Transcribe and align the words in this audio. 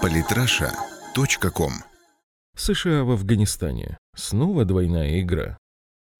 Политраша.ком 0.00 1.72
США 2.56 3.04
в 3.04 3.10
Афганистане. 3.10 3.98
Снова 4.16 4.64
двойная 4.64 5.20
игра. 5.20 5.58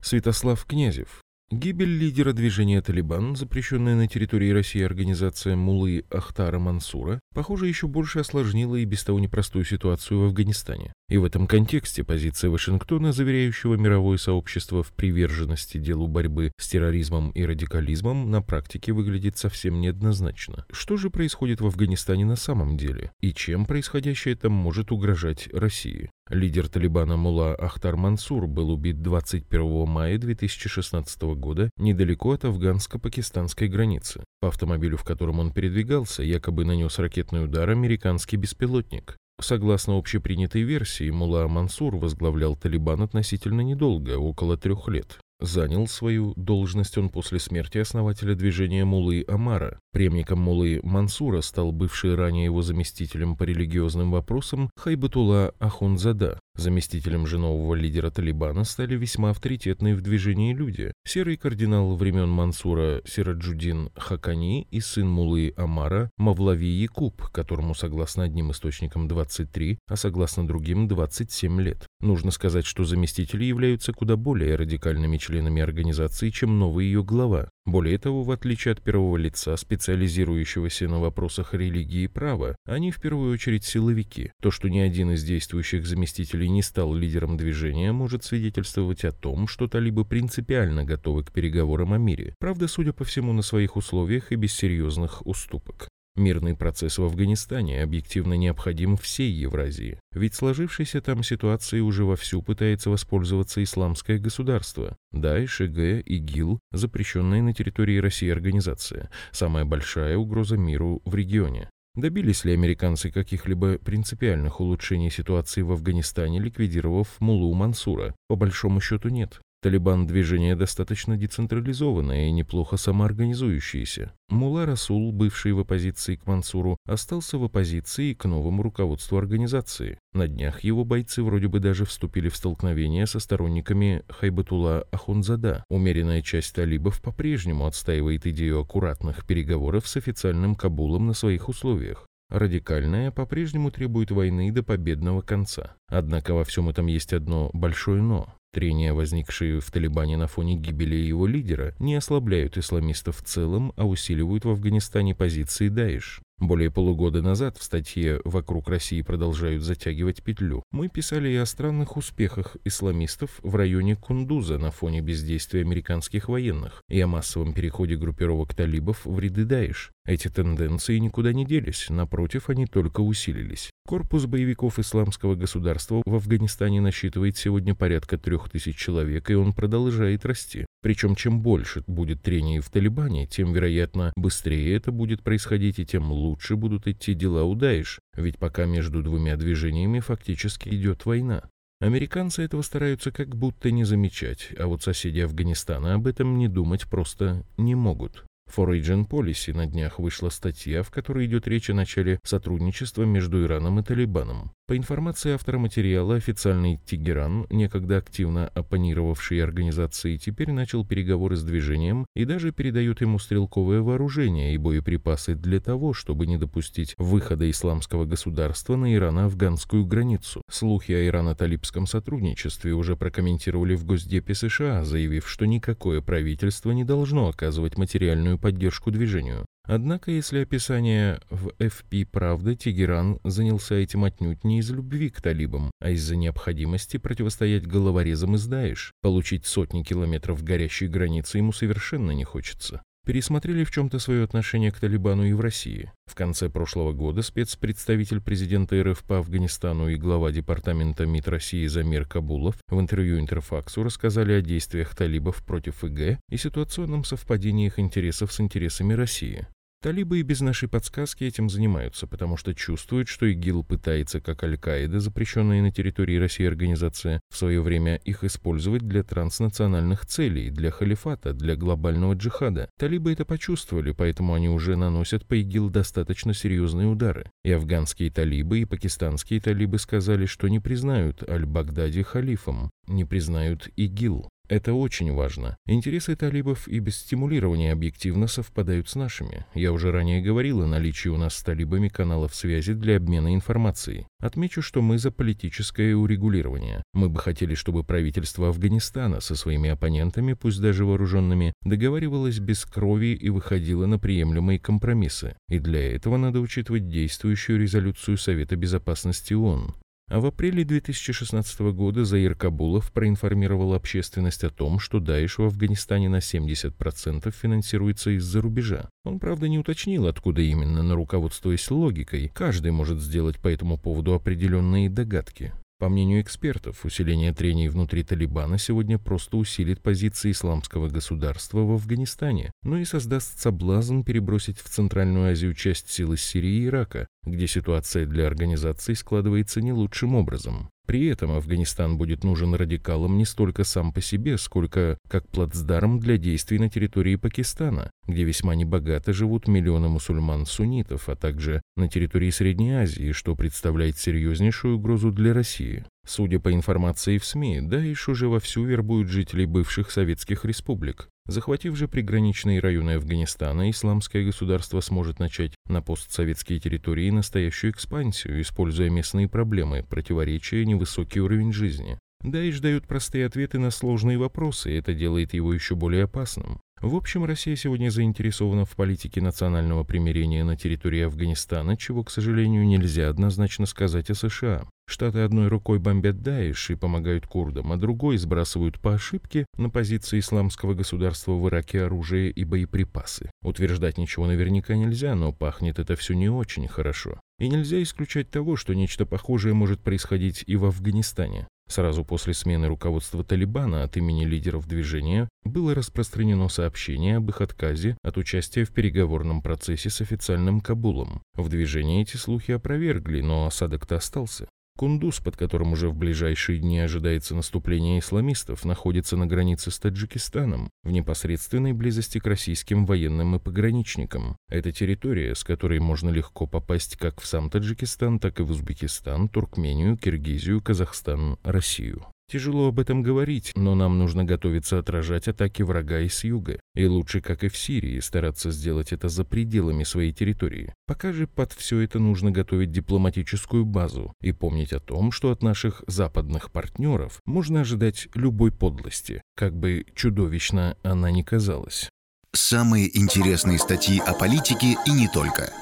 Святослав 0.03 0.65
Князев. 0.65 1.23
Гибель 1.53 1.99
лидера 1.99 2.33
движения 2.33 2.81
«Талибан», 2.81 3.37
запрещенная 3.37 3.95
на 3.95 4.09
территории 4.09 4.49
России 4.49 4.83
организация 4.83 5.55
Мулы 5.55 6.07
Ахтара 6.11 6.59
Мансура, 6.59 7.21
похоже, 7.35 7.67
еще 7.69 7.89
больше 7.89 8.21
осложнила 8.21 8.77
и 8.77 8.87
без 8.87 9.05
того 9.05 9.21
непростую 9.21 9.67
ситуацию 9.67 10.21
в 10.21 10.25
Афганистане. 10.25 10.95
И 11.11 11.19
в 11.19 11.27
этом 11.27 11.47
контексте 11.47 12.05
позиция 12.05 12.49
Вашингтона, 12.49 13.13
заверяющего 13.13 13.75
мировое 13.75 14.17
сообщество 14.17 14.83
в 14.83 14.95
приверженности 14.95 15.77
делу 15.77 16.07
борьбы 16.07 16.53
с 16.59 16.69
терроризмом 16.69 17.33
и 17.33 17.45
радикализмом, 17.45 18.31
на 18.31 18.41
практике 18.41 18.93
выглядит 18.93 19.37
совсем 19.37 19.79
неоднозначно. 19.79 20.65
Что 20.73 20.97
же 20.97 21.11
происходит 21.11 21.61
в 21.61 21.67
Афганистане 21.67 22.25
на 22.25 22.37
самом 22.37 22.79
деле? 22.79 23.13
И 23.21 23.35
чем 23.35 23.67
происходящее 23.67 24.37
там 24.37 24.53
может 24.53 24.91
угрожать 24.91 25.51
России? 25.53 26.09
Лидер 26.33 26.67
Талибана 26.67 27.19
Мула 27.19 27.55
Ахтар 27.55 27.95
Мансур 27.97 28.47
был 28.47 28.71
убит 28.71 29.03
21 29.03 29.87
мая 29.87 30.17
2016 30.17 31.21
года 31.37 31.69
недалеко 31.77 32.33
от 32.33 32.47
афганско-пакистанской 32.47 33.69
границы. 33.69 34.25
По 34.41 34.49
автомобилю, 34.49 34.97
в 34.97 35.05
котором 35.05 35.41
он 35.41 35.53
передвигался, 35.53 36.23
якобы 36.23 36.65
нанес 36.65 36.99
ракетный 36.99 37.45
удар 37.45 37.69
американский 37.69 38.39
беспилотник. 38.39 39.19
Согласно 39.43 39.99
общепринятой 39.99 40.63
версии, 40.63 41.11
Мула 41.11 41.47
Мансур 41.49 41.97
возглавлял 41.97 42.57
Талибан 42.57 43.03
относительно 43.03 43.61
недолго, 43.61 44.17
около 44.17 44.57
трех 44.57 44.89
лет. 44.89 45.19
Занял 45.43 45.89
свою 45.89 46.35
должность 46.37 46.97
он 46.99 47.09
после 47.09 47.41
смерти 47.41 47.79
основателя 47.79 48.37
движения 48.37 48.85
Мулы 48.85 49.25
Амара. 49.27 49.81
Преемником 49.93 50.39
Мулы 50.41 50.79
Мансура 50.85 51.41
стал 51.41 51.73
бывший 51.73 52.15
ранее 52.15 52.45
его 52.45 52.63
заместителем 52.63 53.37
по 53.37 53.43
религиозным 53.43 54.13
вопросам 54.13 54.71
Хайбатула 54.77 55.53
Ахунзада. 55.59 56.39
Заместителем 56.55 57.27
же 57.27 57.39
нового 57.39 57.75
лидера 57.75 58.11
Талибана 58.11 58.63
стали 58.63 58.95
весьма 58.95 59.31
авторитетные 59.31 59.97
в 59.97 60.01
движении 60.01 60.55
люди. 60.55 60.93
Серый 61.05 61.37
кардинал 61.37 61.97
времен 61.97 62.29
Мансура 62.29 63.03
Сираджудин 63.05 63.91
Хакани 63.97 64.69
и 64.71 64.81
сын 64.81 65.09
Мулы 65.09 65.55
Амара 65.57 66.11
Мавлави 66.19 66.69
Якуб, 66.69 67.21
которому, 67.33 67.75
согласно 67.75 68.23
одним 68.23 68.53
источникам, 68.53 69.09
23, 69.09 69.79
а 69.89 69.97
согласно 69.97 70.47
другим 70.47 70.87
27 70.87 71.61
лет. 71.61 71.87
Нужно 72.01 72.31
сказать, 72.31 72.65
что 72.65 72.85
заместители 72.85 73.45
являются 73.45 73.93
куда 73.93 74.17
более 74.17 74.55
радикальными 74.55 75.17
членами 75.17 75.32
организации, 75.41 76.31
чем 76.31 76.59
новый 76.59 76.87
ее 76.87 77.03
глава. 77.03 77.49
Более 77.65 77.97
того, 77.99 78.23
в 78.23 78.31
отличие 78.31 78.73
от 78.73 78.83
первого 78.83 79.17
лица, 79.17 79.57
специализирующегося 79.57 80.89
на 80.89 81.01
вопросах 81.01 81.55
религии 81.55 82.03
и 82.03 82.09
права, 82.09 82.57
они 82.67 82.91
в 82.91 83.01
первую 83.01 83.33
очередь 83.33 83.65
силовики. 83.65 84.33
То, 84.43 84.51
что 84.51 84.69
ни 84.69 84.81
один 84.81 85.13
из 85.13 85.23
действующих 85.23 85.87
заместителей 85.87 86.49
не 86.49 86.63
стал 86.63 86.93
лидером 86.93 87.37
движения, 87.37 87.93
может 87.93 88.25
свидетельствовать 88.25 89.05
о 89.05 89.13
том, 89.13 89.47
что 89.47 89.69
талибы 89.69 90.05
принципиально 90.05 90.85
готовы 90.85 91.25
к 91.25 91.33
переговорам 91.33 91.93
о 91.93 91.99
мире. 91.99 92.35
Правда, 92.41 92.67
судя 92.67 92.93
по 92.93 93.05
всему, 93.05 93.33
на 93.33 93.43
своих 93.43 93.77
условиях 93.77 94.33
и 94.33 94.37
без 94.37 94.53
серьезных 94.53 95.25
уступок. 95.27 95.89
Мирный 96.15 96.55
процесс 96.55 96.99
в 96.99 97.05
Афганистане 97.05 97.83
объективно 97.83 98.35
необходим 98.35 98.99
всей 98.99 99.31
Евразии, 99.31 99.99
ведь 100.13 100.35
сложившейся 100.35 101.01
там 101.01 101.23
ситуацией 101.23 101.81
уже 101.81 102.05
вовсю 102.05 102.43
пытается 102.43 102.91
воспользоваться 102.91 103.63
исламское 103.63 104.19
государство. 104.19 104.95
Даиш, 105.13 105.63
ИГ, 105.63 106.05
ИГИЛ– 106.07 106.61
запрещенная 106.73 107.41
на 107.41 107.55
территории 107.55 107.97
России 107.97 108.29
организация, 108.29 109.11
самая 109.31 109.65
большая 109.65 110.19
угроза 110.19 110.59
миру 110.59 111.01
в 111.07 111.15
регионе. 111.15 111.71
Добились 111.95 112.45
ли 112.45 112.53
американцы 112.53 113.11
каких-либо 113.11 113.79
принципиальных 113.79 114.61
улучшений 114.61 115.11
ситуации 115.11 115.63
в 115.63 115.73
Афганистане, 115.73 116.41
ликвидировав 116.41 117.09
Мулу 117.21 117.55
Мансура? 117.55 118.15
По 118.29 118.37
большому 118.37 118.81
счету 118.81 119.09
нет. 119.09 119.41
Талибан– 119.63 120.07
движение 120.09 120.57
достаточно 120.57 121.17
децентрализованное 121.17 122.27
и 122.27 122.33
неплохо 122.33 122.77
самоорганизующееся. 122.77 124.13
Мула 124.29 124.67
Расул, 124.67 125.13
бывший 125.13 125.53
в 125.53 125.61
оппозиции 125.61 126.17
к 126.17 126.27
Мансуру, 126.27 126.79
остался 126.85 127.39
в 127.39 127.45
оппозиции 127.45 128.13
к 128.13 128.25
новому 128.25 128.65
руководству 128.65 129.19
организации. 129.19 130.01
На 130.15 130.27
днях 130.27 130.65
его 130.65 130.85
бойцы 130.85 131.23
вроде 131.23 131.47
бы 131.47 131.61
даже 131.61 131.85
вступили 131.85 132.29
в 132.29 132.35
столкновение 132.35 133.07
со 133.07 133.21
сторонниками 133.21 134.03
Хайбатула 134.09 134.89
Ахунзада. 134.91 135.63
Умеренная 135.69 136.23
часть 136.23 136.57
талибов 136.57 137.01
по-прежнему 137.01 137.67
отстаивает 137.67 138.27
идею 138.27 138.59
аккуратных 138.63 139.25
переговоров 139.25 139.87
с 139.87 139.97
официальным 139.97 140.57
Кабулом 140.57 141.07
на 141.07 141.13
своих 141.13 141.49
условиях. 141.49 142.09
Радикальная 142.31 143.13
по-прежнему 143.13 143.71
требует 143.71 144.11
войны 144.11 144.51
до 144.51 144.65
победного 144.65 145.21
конца. 145.21 145.77
Однако 145.87 146.35
во 146.35 146.43
всем 146.43 146.69
этом 146.69 146.89
есть 146.89 147.13
одно 147.13 147.51
большое 147.53 148.03
«но». 148.03 148.35
Трения, 148.53 148.93
возникшие 148.93 149.61
в 149.61 149.71
Талибане 149.71 150.19
на 150.19 150.27
фоне 150.27 150.57
гибели 150.57 150.95
его 150.95 151.27
лидера, 151.27 151.75
не 151.79 151.95
ослабляют 151.95 152.59
исламистов 152.59 153.19
в 153.19 153.23
целом, 153.23 153.73
а 153.77 153.87
усиливают 153.87 154.45
в 154.45 154.51
Афганистане 154.51 155.15
позиции 155.15 155.69
Даиш. 155.69 156.21
Более 156.43 156.73
полугода 156.73 157.23
назад 157.23 157.57
в 157.57 157.63
статье 157.63 158.21
«Вокруг 158.25 158.69
России 158.69 159.01
продолжают 159.01 159.63
затягивать 159.63 160.25
петлю» 160.25 160.65
мы 160.73 160.89
писали 160.89 161.29
и 161.29 161.37
о 161.37 161.47
странных 161.47 161.97
успехах 161.97 162.57
исламистов 162.65 163.39
в 163.45 163.55
районе 163.55 163.95
Кундуза 163.95 164.59
на 164.59 164.73
фоне 164.73 165.03
бездействия 165.03 165.61
американских 165.61 166.29
военных 166.29 166.83
и 166.89 167.01
о 167.01 167.07
массовом 167.07 167.55
переходе 167.55 167.95
группировок 167.95 168.55
талибов 168.55 169.07
в 169.07 169.19
ряды 169.21 169.45
Даиш. 169.45 169.93
Эти 170.05 170.27
тенденции 170.29 170.99
никуда 170.99 171.33
не 171.33 171.47
делись, 171.47 171.87
напротив, 171.89 172.51
они 172.51 172.67
только 172.67 173.01
усилились. 173.01 173.71
Корпус 173.87 174.27
боевиков 174.27 174.81
исламского 174.81 175.37
государства 175.37 176.03
в 176.05 176.15
Афганистане 176.17 176.81
насчитывает 176.81 177.37
сегодня 177.37 177.77
порядка 177.77 178.19
трех 178.19 178.51
тысяч 178.51 178.77
человек, 178.77 179.31
и 179.31 179.35
он 179.35 179.53
продолжает 179.53 180.27
расти. 180.27 180.67
Причем 180.83 181.15
чем 181.15 181.41
больше 181.41 181.85
будет 181.87 182.21
трений 182.21 182.59
в 182.59 182.69
Талибане, 182.69 183.29
тем, 183.29 183.53
вероятно, 183.53 184.13
быстрее 184.17 184.75
это 184.75 184.91
будет 184.91 185.23
происходить 185.23 185.79
и 185.79 185.87
тем 185.87 186.11
лучше 186.11 186.57
будут 186.57 186.89
идти 186.89 187.15
дела 187.15 187.45
у 187.45 187.55
Даиш, 187.55 188.01
ведь 188.17 188.39
пока 188.39 188.65
между 188.67 189.05
двумя 189.05 189.37
движениями 189.37 190.01
фактически 190.01 190.69
идет 190.71 191.07
война. 191.07 191.45
Американцы 191.81 192.43
этого 192.43 192.63
стараются 192.63 193.13
как 193.13 193.37
будто 193.37 193.71
не 193.71 193.85
замечать, 193.85 194.51
а 194.59 194.67
вот 194.67 194.83
соседи 194.83 195.21
Афганистана 195.21 195.95
об 195.95 196.09
этом 196.09 196.39
не 196.39 196.49
думать 196.49 196.89
просто 196.89 197.45
не 197.57 197.77
могут. 197.77 198.25
Foreign 198.55 199.09
Policy 199.09 199.55
на 199.55 199.67
днях 199.67 199.99
вышла 199.99 200.29
статья, 200.29 200.83
в 200.83 200.91
которой 200.91 201.27
идет 201.27 201.49
речь 201.49 201.71
о 201.71 201.75
начале 201.75 202.21
сотрудничества 202.25 203.05
между 203.05 203.43
Ираном 203.43 203.81
и 203.81 203.83
Талибаном. 203.83 204.53
По 204.73 204.77
информации 204.79 205.33
автора 205.33 205.59
материала, 205.59 206.15
официальный 206.15 206.81
Тегеран, 206.87 207.47
некогда 207.51 207.99
активно 207.99 208.49
оппонировавший 208.49 209.45
организации, 209.45 210.17
теперь 210.17 210.51
начал 210.51 210.83
переговоры 210.83 211.37
с 211.37 211.43
движением 211.43 212.07
и 212.15 212.25
даже 212.25 212.53
передает 212.53 213.03
ему 213.03 213.19
стрелковое 213.19 213.83
вооружение 213.83 214.55
и 214.55 214.57
боеприпасы 214.57 215.35
для 215.35 215.61
того, 215.61 215.93
чтобы 215.93 216.27
не 216.27 216.39
допустить 216.39 216.95
выхода 216.97 217.51
исламского 217.51 218.07
государства 218.07 218.77
на 218.77 218.95
ирано-афганскую 218.95 219.85
границу. 219.85 220.41
Слухи 220.51 220.93
о 220.93 221.07
ирано-талибском 221.07 221.87
сотрудничестве 221.87 222.73
уже 222.73 222.97
прокомментировали 222.97 223.75
в 223.75 223.85
Госдепе 223.85 224.35
США, 224.35 224.85
заявив, 224.85 225.29
что 225.29 225.45
никакое 225.45 226.01
правительство 226.01 226.71
не 226.71 226.85
должно 226.85 227.29
оказывать 227.29 227.77
материальную 227.77 228.39
поддержку 228.39 228.91
движению. 228.91 229.45
Однако, 229.65 230.11
если 230.11 230.41
описание 230.41 231.21
в 231.31 231.49
FP 231.59 232.07
«Правда», 232.07 232.57
Тегеран 232.57 233.21
занялся 233.23 233.77
этим 233.77 234.05
отнюдь 234.05 234.43
не 234.45 234.59
из 234.59 234.71
любви 234.71 235.09
к 235.09 235.21
талибам, 235.21 235.71
а 235.81 235.91
из-за 235.91 236.17
необходимости 236.17 236.97
противостоять 236.97 237.67
головорезам 237.67 238.35
из 238.35 238.47
Даиш. 238.47 238.93
Получить 239.03 239.47
сотни 239.47 239.83
километров 239.83 240.43
горящей 240.43 240.89
границы 240.89 241.39
ему 241.39 241.53
совершенно 241.53 242.11
не 242.11 242.25
хочется 242.25 242.83
пересмотрели 243.05 243.65
в 243.65 243.71
чем-то 243.71 243.99
свое 243.99 244.25
отношение 244.25 244.71
к 244.71 244.79
Талибану 244.79 245.25
и 245.25 245.33
в 245.33 245.41
России. 245.41 245.91
В 246.07 246.15
конце 246.15 246.49
прошлого 246.49 246.93
года 246.93 247.23
спецпредставитель 247.23 248.21
президента 248.21 248.81
РФ 248.83 249.03
по 249.05 249.19
Афганистану 249.19 249.89
и 249.89 249.97
глава 249.97 250.31
департамента 250.31 251.07
МИД 251.07 251.29
России 251.29 251.67
Замир 251.67 252.07
Кабулов 252.07 252.57
в 252.69 252.79
интервью 252.81 253.19
Интерфаксу 253.19 253.83
рассказали 253.83 254.33
о 254.33 254.43
действиях 254.43 254.95
талибов 254.95 255.45
против 255.45 255.85
ИГ 255.85 256.19
и 256.29 256.37
ситуационном 256.37 257.05
совпадении 257.05 257.67
их 257.67 257.79
интересов 257.79 258.33
с 258.33 258.41
интересами 258.41 258.95
России. 258.95 259.47
Талибы 259.83 260.21
и 260.21 260.23
без 260.23 260.41
нашей 260.41 260.69
подсказки 260.69 261.25
этим 261.25 261.51
занимаются, 261.51 262.07
потому 262.07 262.37
что 262.37 262.55
чувствуют, 262.55 263.09
что 263.09 263.27
ИГИЛ 263.27 263.65
пытается, 263.65 264.21
как 264.21 264.45
Аль-Каида, 264.45 265.01
запрещенная 265.01 265.61
на 265.61 265.73
территории 265.73 266.19
России 266.19 266.47
организация, 266.47 267.21
в 267.29 267.37
свое 267.37 267.61
время 267.61 267.97
их 267.97 268.23
использовать 268.23 268.83
для 268.83 269.03
транснациональных 269.03 270.07
целей, 270.07 270.51
для 270.51 270.71
халифата, 270.71 271.33
для 271.33 271.57
глобального 271.57 272.15
джихада. 272.15 272.71
Талибы 272.79 273.13
это 273.13 273.25
почувствовали, 273.25 273.91
поэтому 273.91 274.35
они 274.35 274.49
уже 274.49 274.77
наносят 274.77 275.27
по 275.27 275.35
ИГИЛ 275.35 275.71
достаточно 275.71 276.33
серьезные 276.33 276.87
удары. 276.87 277.29
И 277.43 277.51
афганские 277.51 278.13
талибы, 278.13 278.61
и 278.61 278.65
пакистанские 278.65 279.41
талибы 279.41 279.81
сказали, 279.81 280.27
что 280.27 280.47
не 280.47 280.61
признают 280.61 281.29
Аль-Багдади 281.29 282.03
халифом, 282.03 282.71
не 282.87 283.05
признают 283.05 283.69
ИГИЛ. 283.75 284.29
Это 284.53 284.75
очень 284.75 285.11
важно. 285.15 285.57
Интересы 285.65 286.15
талибов 286.15 286.69
и 286.69 286.79
без 286.79 286.99
стимулирования 286.99 287.73
объективно 287.73 288.27
совпадают 288.27 288.87
с 288.87 288.97
нашими. 288.97 289.47
Я 289.55 289.73
уже 289.73 289.91
ранее 289.91 290.21
говорил 290.21 290.61
о 290.61 290.67
наличии 290.67 291.09
у 291.09 291.17
нас 291.17 291.37
с 291.37 291.43
талибами 291.43 291.89
каналов 291.89 292.35
связи 292.35 292.75
для 292.75 292.99
обмена 292.99 293.35
информацией. 293.35 294.09
Отмечу, 294.21 294.61
что 294.61 294.83
мы 294.83 294.99
за 294.99 295.11
политическое 295.11 295.95
урегулирование. 295.95 296.83
Мы 296.93 297.09
бы 297.09 297.19
хотели, 297.19 297.55
чтобы 297.55 297.83
правительство 297.83 298.49
Афганистана 298.49 299.21
со 299.21 299.37
своими 299.37 299.71
оппонентами, 299.71 300.35
пусть 300.35 300.61
даже 300.61 300.85
вооруженными, 300.85 301.55
договаривалось 301.63 302.39
без 302.39 302.67
крови 302.67 303.15
и 303.15 303.31
выходило 303.31 303.87
на 303.87 303.99
приемлемые 303.99 304.59
компромиссы. 304.59 305.35
И 305.49 305.61
для 305.61 305.97
этого 305.97 306.19
надо 306.19 306.41
учитывать 306.41 306.89
действующую 306.89 307.59
резолюцию 307.59 308.19
Совета 308.19 308.57
Безопасности 308.57 309.33
ООН. 309.33 309.75
А 310.13 310.21
в 310.21 310.27
апреле 310.27 310.63
2016 310.63 311.73
года 311.73 312.05
Заир 312.05 312.35
Кабулов 312.35 312.93
проинформировал 312.93 313.73
общественность 313.73 314.45
о 314.45 314.51
том, 314.51 314.79
что 314.79 315.01
Даиш 315.01 315.39
в 315.39 315.45
Афганистане 315.45 316.11
на 316.11 316.19
70% 316.19 317.33
финансируется 317.33 318.11
из-за 318.11 318.43
рубежа. 318.43 318.91
Он, 319.07 319.19
правда, 319.19 319.49
не 319.49 319.59
уточнил, 319.59 320.07
откуда 320.07 320.43
именно, 320.43 320.83
но 320.83 320.97
руководствуясь 320.97 321.71
логикой, 321.71 322.31
каждый 322.35 322.73
может 322.73 323.01
сделать 323.01 323.39
по 323.39 323.49
этому 323.49 323.79
поводу 323.79 324.13
определенные 324.13 324.91
догадки. 324.91 325.55
По 325.83 325.89
мнению 325.89 326.21
экспертов, 326.21 326.85
усиление 326.85 327.35
трений 327.35 327.67
внутри 327.67 328.05
Талибана 328.05 328.57
сегодня 328.57 329.01
просто 329.01 329.37
усилит 329.37 329.83
позиции 329.83 330.31
исламского 330.31 330.89
государства 330.89 331.59
в 331.59 331.73
Афганистане, 331.73 332.53
но 332.63 332.79
и 332.79 332.85
создаст 332.85 333.41
соблазн 333.41 334.03
перебросить 334.03 334.61
в 334.61 334.69
Центральную 334.69 335.33
Азию 335.33 335.55
часть 335.55 335.91
сил 335.91 336.13
из 336.13 336.23
Сирии 336.23 336.63
и 336.63 336.67
Ирака, 336.67 337.09
где 337.25 337.49
ситуация 337.49 338.07
для 338.07 338.29
организации 338.29 338.95
складывается 338.95 339.61
не 339.61 339.73
лучшим 339.73 340.15
образом. 340.15 340.71
При 340.87 341.07
этом 341.07 341.31
Афганистан 341.31 341.97
будет 341.97 342.25
нужен 342.25 342.55
радикалам 342.55 343.17
не 343.17 343.25
столько 343.25 343.65
сам 343.65 343.93
по 343.93 344.01
себе, 344.01 344.37
сколько 344.37 344.99
как 345.09 345.29
плацдарм 345.29 346.01
для 346.01 346.19
действий 346.19 346.59
на 346.59 346.69
территории 346.69 347.17
Пакистана, 347.17 347.91
где 348.07 348.25
весьма 348.25 348.55
небогато 348.55 349.13
живут 349.13 349.47
миллионы 349.47 349.89
мусульман-суннитов, 349.89 351.09
а 351.09 351.17
также 351.17 351.63
на 351.77 351.89
территории 351.89 352.31
Средней 352.31 352.73
Азии, 352.73 353.13
что 353.13 353.37
представляет 353.37 353.97
серьезнейшую 353.97 354.77
угрозу 354.77 355.13
для 355.13 355.33
России. 355.33 355.85
Судя 356.07 356.41
по 356.41 356.53
информации 356.53 357.19
в 357.19 357.25
СМИ, 357.25 357.61
Даиш 357.63 358.09
уже 358.09 358.29
вовсю 358.29 358.65
вербуют 358.65 359.09
жителей 359.09 359.47
бывших 359.47 359.91
советских 359.93 360.45
республик. 360.45 361.09
Захватив 361.27 361.77
же 361.77 361.87
приграничные 361.87 362.59
районы 362.61 362.93
Афганистана, 362.93 363.71
исламское 363.71 364.25
государство 364.25 364.81
сможет 364.81 365.21
начать 365.21 365.55
на 365.67 365.81
постсоветские 365.81 366.59
территории 366.59 367.11
настоящую 367.11 367.73
экспансию, 367.73 368.41
используя 368.41 368.91
местные 368.91 369.29
проблемы, 369.29 369.85
противоречия 369.89 370.63
и 370.63 370.67
невысокий 370.67 371.21
уровень 371.21 371.53
жизни. 371.53 371.99
Даиш 372.23 372.61
дает 372.61 372.87
простые 372.87 373.27
ответы 373.27 373.59
на 373.59 373.71
сложные 373.71 374.19
вопросы, 374.19 374.73
и 374.73 374.77
это 374.77 374.95
делает 374.95 375.35
его 375.35 375.53
еще 375.55 375.75
более 375.75 376.05
опасным. 376.05 376.61
В 376.83 376.97
общем, 376.97 377.25
Россия 377.25 377.55
сегодня 377.55 377.91
заинтересована 377.91 378.65
в 378.65 378.75
политике 378.75 379.21
национального 379.21 379.85
примирения 379.85 380.43
на 380.43 380.57
территории 380.57 381.03
Афганистана, 381.03 381.77
чего, 381.77 382.03
к 382.03 382.11
сожалению, 382.11 382.67
нельзя 382.67 383.09
однозначно 383.09 383.67
сказать 383.67 384.11
о 384.11 384.17
США. 384.17 384.65
Штаты 384.89 385.21
одной 385.21 385.47
рукой 385.47 385.79
бомбят 385.79 386.23
Даиш 386.23 386.71
и 386.71 386.75
помогают 386.75 387.25
курдам, 387.29 387.71
а 387.71 387.77
другой 387.77 388.19
сбрасывают 388.19 388.81
по 388.81 388.95
ошибке 388.95 389.47
на 389.57 389.71
позиции 389.71 390.19
исламского 390.19 390.75
государства 390.75 391.35
в 391.35 391.49
Ираке 391.49 391.85
оружие 391.85 392.33
и 392.33 392.45
боеприпасы. 392.45 393.31
Утверждать 393.45 393.97
ничего 393.97 394.27
наверняка 394.27 394.75
нельзя, 394.75 395.15
но 395.15 395.33
пахнет 395.33 395.79
это 395.79 395.95
все 395.95 396.15
не 396.15 396.29
очень 396.29 396.67
хорошо. 396.67 397.21
И 397.39 397.49
нельзя 397.49 397.81
исключать 397.81 398.29
того, 398.29 398.57
что 398.57 398.75
нечто 398.75 399.07
похожее 399.07 399.55
может 399.55 399.81
происходить 399.81 400.43
и 400.49 400.57
в 400.57 400.65
Афганистане. 400.65 401.47
Сразу 401.69 402.05
после 402.05 402.35
смены 402.35 402.69
руководства 402.69 403.25
Талибана 403.25 403.83
от 403.83 403.97
имени 403.97 404.25
лидеров 404.25 404.67
движения 404.67 405.29
было 405.45 405.75
распространено 405.75 406.49
сообщение 406.49 407.17
об 407.17 407.31
их 407.31 407.41
отказе 407.41 407.97
от 408.03 408.19
участия 408.19 408.65
в 408.65 408.73
переговорном 408.73 409.41
процессе 409.41 409.89
с 409.89 410.01
официальным 410.01 410.61
Кабулом. 410.61 411.23
В 411.35 411.49
движении 411.49 412.03
эти 412.03 412.17
слухи 412.17 412.53
опровергли, 412.53 413.21
но 413.21 413.47
осадок-то 413.47 413.97
остался. 413.97 414.49
Кундуз, 414.77 415.21
под 415.21 415.37
которым 415.37 415.73
уже 415.73 415.89
в 415.89 415.95
ближайшие 415.95 416.59
дни 416.59 416.79
ожидается 416.79 417.35
наступление 417.35 417.99
исламистов, 417.99 418.65
находится 418.65 419.17
на 419.17 419.27
границе 419.27 419.71
с 419.71 419.79
Таджикистаном, 419.79 420.71
в 420.83 420.91
непосредственной 420.91 421.73
близости 421.73 422.19
к 422.19 422.27
российским 422.27 422.87
военным 422.87 423.37
и 423.37 423.39
пограничникам. 423.39 424.37
Это 424.49 424.73
территория, 424.73 425.35
с 425.35 425.45
которой 425.45 425.79
можно 425.79 426.09
легко 426.11 426.47
попасть 426.47 426.97
как 426.97 427.21
в 427.21 427.27
сам 427.27 427.51
Таджикистан, 427.51 428.19
так 428.19 428.41
и 428.41 428.43
в 428.43 428.51
Узбекистан, 428.51 429.29
Туркмению, 429.29 429.97
Киргизию, 429.97 430.63
Казахстан, 430.63 431.39
Россию. 431.43 432.07
Тяжело 432.33 432.69
об 432.69 432.81
этом 432.81 433.03
говорить, 433.03 433.53
но 433.57 433.75
нам 433.75 433.99
нужно 433.99 434.25
готовиться 434.25 434.79
отражать 434.79 435.29
атаки 435.29 435.61
врага 435.61 436.01
из 436.01 436.25
юга. 436.25 436.59
И 436.75 436.87
лучше, 436.87 437.21
как 437.21 437.45
и 437.45 437.51
в 437.51 437.59
Сирии, 437.59 438.01
стараться 438.01 438.51
сделать 438.51 438.91
это 438.91 439.11
за 439.11 439.27
пределами 439.27 439.85
своей 439.85 440.15
территории. 440.15 440.73
Пока 440.87 441.13
же 441.13 441.27
под 441.27 441.53
все 441.53 441.81
это 441.81 441.99
нужно 441.99 442.31
готовить 442.31 442.71
дипломатическую 442.71 443.67
базу 443.67 444.15
и 444.23 444.33
помнить 444.33 444.73
о 444.73 444.81
том, 444.81 445.13
что 445.13 445.31
от 445.31 445.43
наших 445.43 445.85
западных 445.87 446.51
партнеров 446.51 447.21
можно 447.27 447.61
ожидать 447.61 448.09
любой 448.15 448.51
подлости, 448.51 449.21
как 449.37 449.55
бы 449.55 449.85
чудовищно 449.95 450.79
она 450.83 451.11
ни 451.11 451.21
казалась. 451.21 451.91
Самые 452.33 452.99
интересные 452.99 453.59
статьи 453.59 454.01
о 454.07 454.15
политике 454.15 454.79
и 454.87 454.91
не 454.91 455.09
только. 455.09 455.53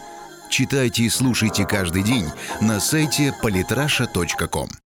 Читайте 0.51 1.03
и 1.03 1.09
слушайте 1.09 1.67
каждый 1.67 2.05
день 2.05 2.27
на 2.61 2.79
сайте 2.79 3.35
polytrasha.com. 3.43 4.71